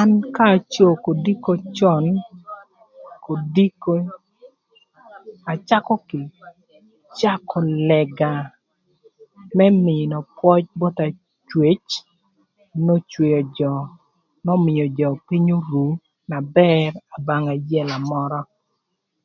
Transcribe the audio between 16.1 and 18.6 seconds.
na bër abangë ayela mörö